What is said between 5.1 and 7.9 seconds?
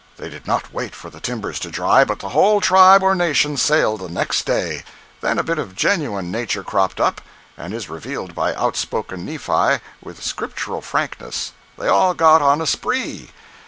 Then a bit of genuine nature cropped out, and is